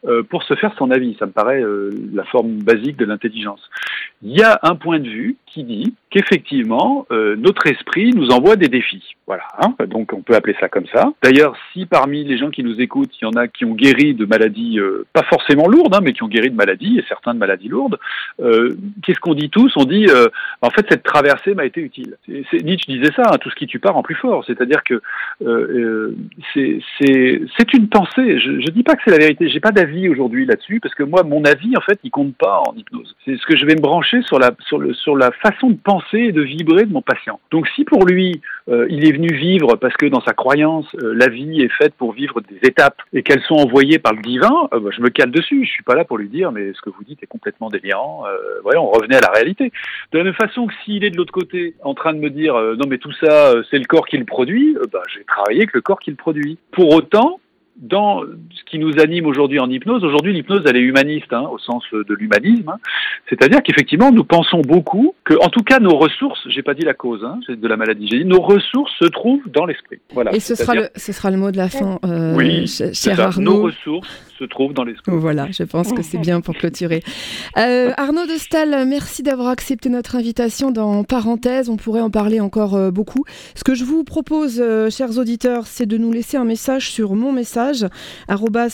[0.05, 1.17] euh, pour se faire son avis.
[1.19, 3.69] Ça me paraît euh, la forme basique de l'intelligence.
[4.23, 8.57] Il y a un point de vue qui dit qu'effectivement, euh, notre esprit nous envoie
[8.57, 9.17] des défis.
[9.27, 11.13] Voilà, hein donc on peut appeler ça comme ça.
[11.23, 14.15] D'ailleurs, si parmi les gens qui nous écoutent, il y en a qui ont guéri
[14.15, 17.35] de maladies, euh, pas forcément lourdes, hein, mais qui ont guéri de maladies, et certains
[17.35, 17.99] de maladies lourdes,
[18.41, 19.73] euh, qu'est-ce qu'on dit tous?
[19.77, 20.07] On dit,
[20.63, 22.17] en fait, cette traversée m'a été utile.
[22.29, 24.45] Nietzsche disait ça, hein, tout ce qui tue pas rend plus fort.
[24.47, 25.01] C'est-à-dire que
[26.55, 28.39] c'est, une pensée.
[28.39, 29.49] Je, je dis pas que c'est la vérité.
[29.49, 32.63] J'ai pas d'avis aujourd'hui là-dessus, parce que moi, mon avis, en fait, il compte pas
[32.67, 33.15] en hypnose.
[33.25, 35.77] C'est ce que je vais me brancher sur la, sur le, sur la façon de
[35.77, 37.41] penser et de vibrer de mon patient.
[37.51, 41.15] Donc si pour lui, euh, il est venu vivre parce que dans sa croyance, euh,
[41.15, 44.69] la vie est faite pour vivre des étapes et qu'elles sont envoyées par le divin,
[44.73, 45.65] euh, bah, je me cale dessus.
[45.65, 48.25] Je suis pas là pour lui dire mais ce que vous dites est complètement délirant.
[48.63, 49.73] voyons, on revenait à la réalité.
[50.13, 52.55] De la même façon que s'il est de l'autre côté en train de me dire
[52.55, 55.81] non mais tout ça c'est le corps qui le produit, bah, j'ai travaillé avec le
[55.81, 56.59] corps qui le produit.
[56.73, 57.41] Pour autant,
[57.81, 61.59] dans ce qui nous anime aujourd'hui en hypnose, aujourd'hui l'hypnose elle est humaniste hein, au
[61.59, 62.79] sens de l'humanisme, hein.
[63.29, 66.95] c'est-à-dire qu'effectivement nous pensons beaucoup que, en tout cas nos ressources, j'ai pas dit la
[66.95, 69.99] cause hein, de la maladie, j'ai dit nos ressources se trouvent dans l'esprit.
[70.13, 70.35] Voilà.
[70.35, 73.53] Et ce sera le, ce sera le mot de la fin, euh, oui, cher Arnaud.
[73.53, 75.13] Nos ressources se trouve dans l'esprit.
[75.15, 77.03] Voilà, je pense que c'est bien pour clôturer.
[77.59, 81.69] Euh, Arnaud de Stal, merci d'avoir accepté notre invitation dans Parenthèse.
[81.69, 83.25] On pourrait en parler encore euh, beaucoup.
[83.55, 87.15] Ce que je vous propose, euh, chers auditeurs, c'est de nous laisser un message sur
[87.15, 87.70] mon message,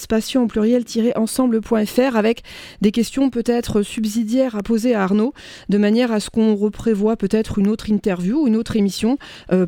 [0.09, 2.43] passion au pluriel-ensemble.fr, avec
[2.81, 5.33] des questions peut-être subsidiaires à poser à Arnaud,
[5.69, 9.19] de manière à ce qu'on reprévoit peut-être une autre interview, une autre émission,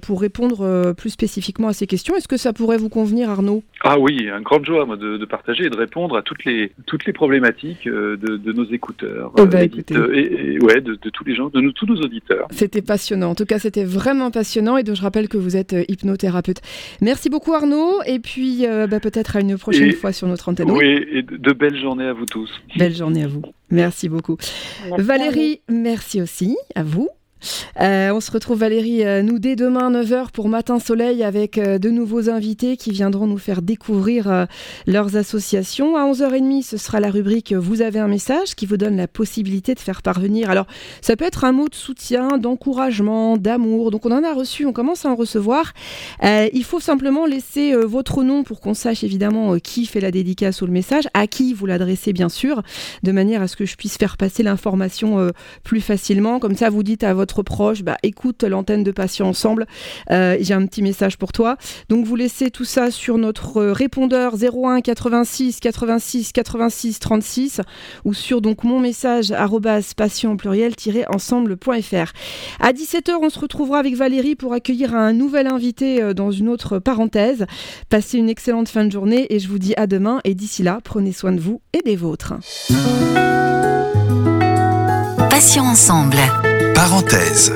[0.03, 2.17] pour répondre plus spécifiquement à ces questions.
[2.17, 3.63] Est-ce que ça pourrait vous convenir, Arnaud?
[3.83, 7.05] Ah oui, un grand joie de, de partager et de répondre à toutes les toutes
[7.07, 11.35] les problématiques euh, de, de nos écouteurs, ben, euh, et, ouais, de, de, tous les
[11.35, 12.47] gens, de nous, tous nos auditeurs.
[12.51, 13.31] C'était passionnant.
[13.31, 14.77] En tout cas, c'était vraiment passionnant.
[14.77, 16.61] Et donc, je rappelle que vous êtes euh, hypnothérapeute.
[17.01, 18.01] Merci beaucoup, Arnaud.
[18.07, 20.71] Et puis, bah, peut-être à une prochaine fois sur notre antenne.
[20.71, 22.51] Oui, et de belles journées à vous tous.
[22.77, 23.43] Belle journée à vous.
[23.71, 24.37] Merci beaucoup.
[24.99, 27.09] Valérie, merci aussi à vous.
[27.81, 31.79] Euh, on se retrouve Valérie, euh, nous dès demain 9h pour Matin Soleil avec euh,
[31.79, 34.47] de nouveaux invités qui viendront nous faire découvrir
[34.87, 35.97] leurs associations.
[35.97, 39.75] À 11h30, ce sera la rubrique Vous avez un message qui vous donne la possibilité
[39.75, 40.51] de faire parvenir.
[40.51, 40.67] Alors,
[41.01, 43.91] ça peut être un mot de soutien, d'encouragement, d'amour.
[43.91, 45.73] Donc, on en a reçu, on commence à en recevoir.
[46.23, 50.67] il faut simplement laisser votre nom pour qu'on sache évidemment qui fait la dédicace ou
[50.67, 52.63] le message, à qui vous l'adressez bien sûr,
[53.03, 55.31] de manière à ce que je puisse faire passer l'information
[55.65, 56.39] plus facilement.
[56.39, 59.67] Comme ça, vous dites à votre proche, bah, écoute l'antenne de Patients Ensemble.
[60.11, 61.57] Euh, j'ai un petit message pour toi.
[61.89, 67.61] Donc vous laissez tout ça sur notre répondeur 01 86 86 86 36
[68.05, 69.33] ou sur donc mon message
[69.97, 70.75] patient pluriel
[71.09, 72.13] ensemble.fr.
[72.61, 76.49] À 17h, on se retrouvera avec Valérie pour accueillir un nouvel invité euh, dans une
[76.49, 77.47] autre parenthèse.
[77.89, 80.81] Passez une excellente fin de journée et je vous dis à demain et d'ici là,
[80.83, 82.35] prenez soin de vous et des vôtres.
[85.31, 86.19] Passions ensemble.
[86.79, 87.51] Parenthèse.